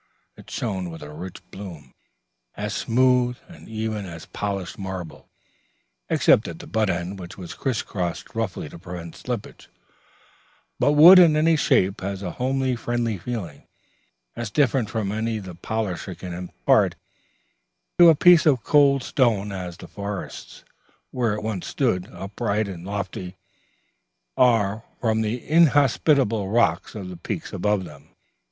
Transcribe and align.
It 0.35 0.49
shone 0.49 0.89
with 0.89 1.03
a 1.03 1.13
rich 1.13 1.43
bloom, 1.51 1.93
as 2.55 2.73
smooth 2.73 3.37
and 3.47 3.69
even 3.69 4.07
as 4.07 4.25
polished 4.25 4.79
marble, 4.79 5.29
except 6.09 6.47
at 6.47 6.57
the 6.57 6.65
butt 6.65 6.89
end 6.89 7.19
which 7.19 7.37
was 7.37 7.53
criss 7.53 7.83
crossed 7.83 8.33
roughly 8.33 8.67
to 8.69 8.79
prevent 8.79 9.15
slipping; 9.15 9.57
but 10.79 10.93
wood 10.93 11.19
in 11.19 11.35
any 11.35 11.55
shape 11.55 12.01
has 12.01 12.23
a 12.23 12.31
homely 12.31 12.75
friendly 12.75 13.19
feeling, 13.19 13.67
as 14.35 14.49
different 14.49 14.89
from 14.89 15.11
any 15.11 15.37
the 15.37 15.53
polisher 15.53 16.15
can 16.15 16.33
impart 16.33 16.95
to 17.99 18.09
a 18.09 18.15
piece 18.15 18.47
of 18.47 18.63
cold 18.63 19.03
stone 19.03 19.51
as 19.51 19.77
the 19.77 19.87
forests, 19.87 20.63
where 21.11 21.33
it 21.35 21.43
once 21.43 21.67
stood, 21.67 22.07
upright 22.11 22.67
and 22.67 22.87
lofty, 22.87 23.35
are 24.35 24.83
from 24.99 25.21
the 25.21 25.47
inhospitable 25.47 26.49
rocks 26.49 26.95
on 26.95 27.07
the 27.09 27.17
peaks 27.17 27.53
above 27.53 27.85
them. 27.85 28.09